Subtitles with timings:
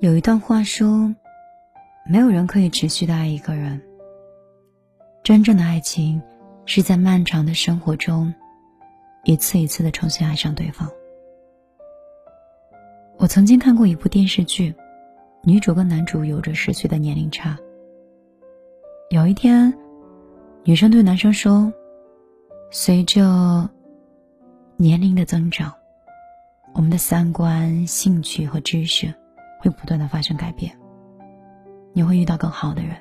[0.00, 1.14] 有一段话说
[2.08, 3.78] ：“没有人可以持续的爱一个人。
[5.22, 6.22] 真正的爱情，
[6.64, 8.32] 是在漫长的生活中，
[9.24, 10.90] 一次一次的重新爱上对方。”
[13.20, 14.74] 我曾经看过一部电视剧，
[15.42, 17.58] 女主跟男主有着十岁的年龄差。
[19.10, 19.70] 有一天，
[20.64, 21.70] 女生对男生说
[22.72, 23.68] ：“随着
[24.78, 25.74] 年龄的增长，
[26.72, 29.14] 我们的三观、兴趣和知识
[29.60, 30.76] 会不断的发生改变。
[31.92, 32.96] 你会遇到更好的人。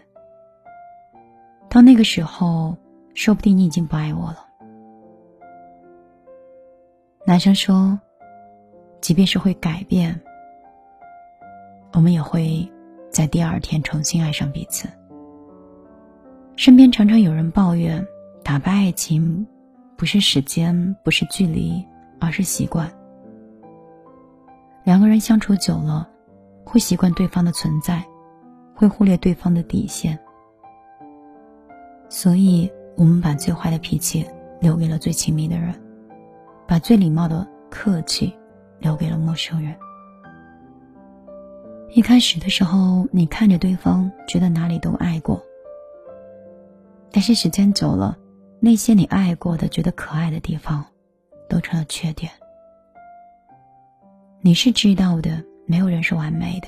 [1.69, 2.77] 到那个时候，
[3.15, 4.45] 说不定你已经不爱我了。”
[7.25, 7.99] 男生说。
[9.01, 10.19] 即便是会改变，
[11.93, 12.69] 我们也会
[13.09, 14.89] 在第二天重新爱上彼此。
[16.57, 18.05] 身边常常有人抱怨，
[18.43, 19.47] 打败爱情
[19.95, 21.81] 不是时间，不是距离，
[22.19, 22.91] 而是习惯。
[24.83, 26.09] 两个人相处久了，
[26.69, 28.03] 会习惯对方的存在，
[28.75, 30.17] 会忽略对方的底线。
[32.09, 34.25] 所以，我们把最坏的脾气
[34.61, 35.73] 留给了最亲密的人，
[36.67, 38.33] 把最礼貌的客气。
[38.81, 39.75] 留给了陌生人。
[41.89, 45.43] 一开始的时候，你看着对方，觉得哪里都爱过。
[47.11, 48.17] 但是时间久了，
[48.61, 50.85] 那些你爱过的、觉得可爱的地方，
[51.49, 52.31] 都成了缺点。
[54.39, 56.67] 你是知道的，没有人是完美的。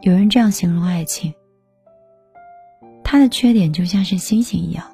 [0.00, 1.32] 有人这样形容爱情：，
[3.04, 4.84] 他的缺点就像是星星一样，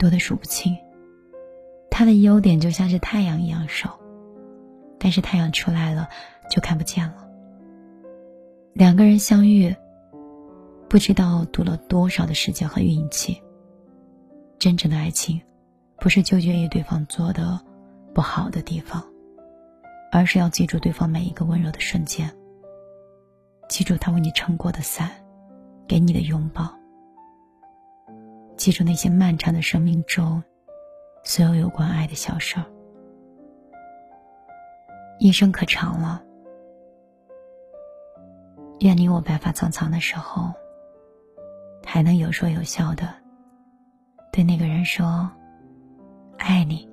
[0.00, 0.74] 多的数不清；，
[1.92, 4.00] 他的优点就像是太阳一样少。
[4.98, 6.08] 但是太阳出来了，
[6.50, 7.28] 就看不见了。
[8.72, 9.72] 两个人相遇，
[10.88, 13.40] 不知道赌了多少的时间和运气。
[14.58, 15.40] 真正的爱情，
[15.98, 17.60] 不是纠结于对方做的
[18.12, 19.06] 不好的地方，
[20.16, 22.34] 而是要记住对方每一个温柔的瞬间，
[23.68, 25.10] 记住他为你撑过的伞，
[25.86, 26.74] 给你的拥抱，
[28.56, 30.42] 记住那些漫长的生命中，
[31.22, 32.64] 所有有关爱的小事儿。
[35.18, 36.24] 一生可长了，
[38.80, 40.50] 愿你我白发苍苍的时候，
[41.84, 43.06] 还能有说有笑的
[44.32, 45.30] 对那个人说
[46.40, 46.88] ：“爱你，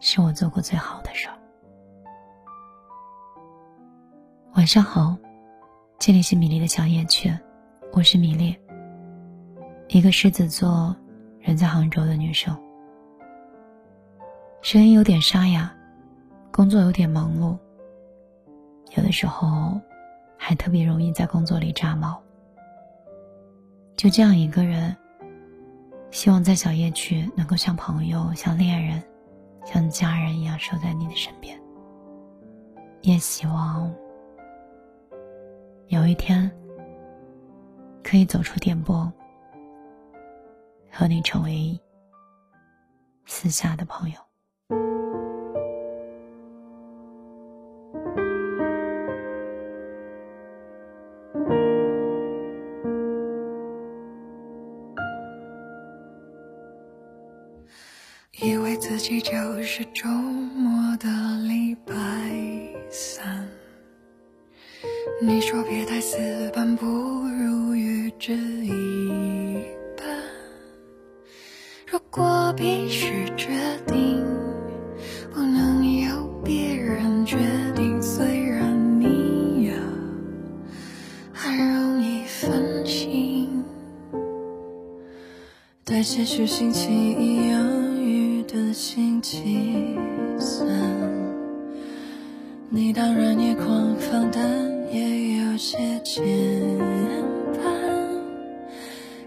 [0.00, 1.34] 是我做过最好的事儿。”
[4.64, 5.14] 晚上好，
[5.98, 7.30] 这里是米粒的小夜曲，
[7.92, 8.56] 我是米粒，
[9.88, 10.96] 一个狮子座，
[11.38, 12.58] 人在杭州的女生，
[14.62, 15.70] 声音有点沙哑。
[16.50, 17.58] 工作有点忙碌，
[18.96, 19.78] 有的时候
[20.38, 22.18] 还特别容易在工作里炸毛。
[23.96, 24.96] 就这样一个人，
[26.10, 29.02] 希望在小夜曲能够像朋友、像恋人、
[29.66, 31.54] 像家人一样守在你的身边。
[33.02, 33.94] 也希望
[35.94, 36.50] 有一天
[38.02, 39.10] 可以走出电波，
[40.90, 41.80] 和你成为
[43.26, 44.16] 私下的朋友。
[58.42, 61.08] 以为自己就是周末的
[61.46, 61.94] 礼拜
[65.26, 66.18] 你说别太死
[66.54, 68.68] 板，不如预知一
[69.96, 70.06] 半。
[71.86, 73.48] 如果必须决
[73.86, 74.22] 定，
[75.32, 77.38] 不能由别人决
[77.74, 78.02] 定。
[78.02, 79.74] 虽然你呀，
[81.32, 83.64] 很容易分心，
[85.84, 87.58] 但现实星期一犹
[87.98, 88.24] 豫。
[88.46, 89.96] 的星期
[90.38, 90.68] 三，
[92.68, 94.42] 你当然也狂放，但
[94.94, 96.24] 也有些牵
[97.58, 97.60] 绊。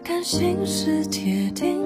[0.01, 1.76] 感情是铁定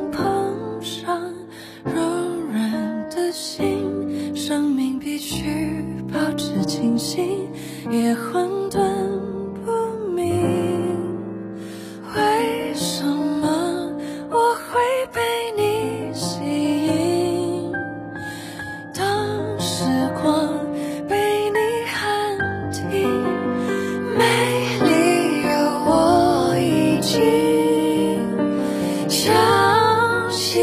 [29.11, 30.55] 相信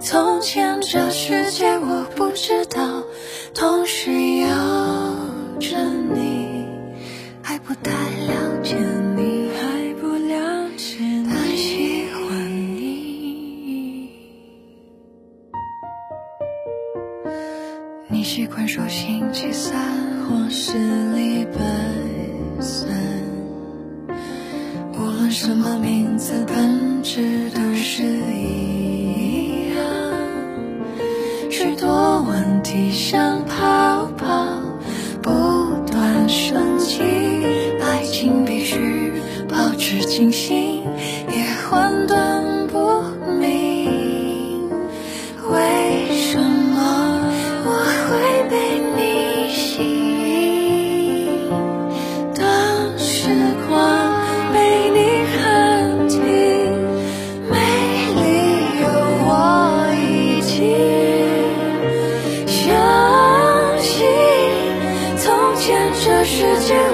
[0.00, 3.04] 从前这世界我不知道，
[3.54, 4.48] 同时有
[5.60, 5.76] 着
[6.14, 6.64] 你，
[7.42, 8.74] 还不太了解
[9.14, 12.26] 你，还不了解你，喜欢
[12.74, 14.10] 你。
[18.08, 19.78] 你习惯说星期三
[20.24, 20.72] 或是
[21.14, 21.60] 礼拜
[22.62, 23.05] 三。
[25.30, 29.84] 什么名字，本质都是一样。
[31.50, 34.46] 许多问题像泡泡
[35.22, 35.30] 不
[35.90, 37.02] 断升级，
[37.82, 39.12] 爱情必须
[39.48, 40.65] 保持清醒，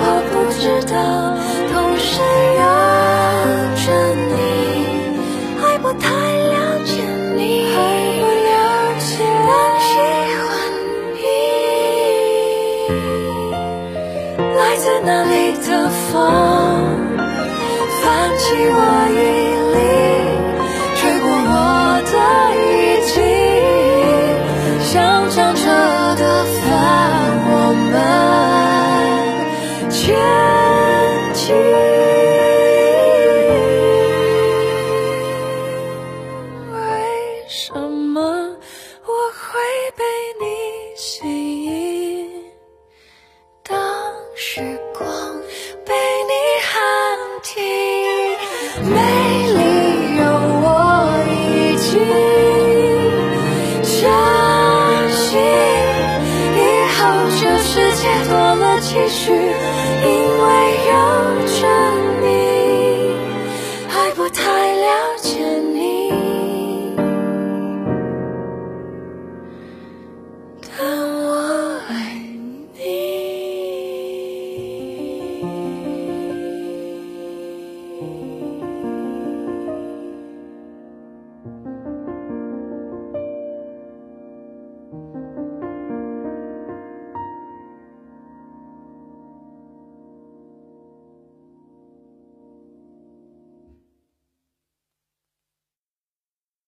[0.04, 0.62] 我不知
[0.92, 0.94] 道，
[1.72, 2.10] 同时
[2.58, 2.64] 有
[3.82, 3.84] 着
[4.30, 4.34] 你，
[5.60, 6.90] 还不太了解
[7.36, 7.40] 你，
[7.74, 7.76] 还
[8.20, 8.50] 不了
[9.00, 9.10] 解，
[9.48, 9.50] 我
[9.88, 9.90] 喜
[10.46, 10.50] 欢
[11.16, 11.20] 你。
[14.56, 15.68] 来自哪里的
[16.10, 16.12] 风，
[18.02, 18.02] 泛
[18.38, 18.76] 起我
[19.10, 19.20] 衣
[58.02, 60.46] 解多了期许，因为
[60.88, 60.92] 有
[61.46, 61.62] 着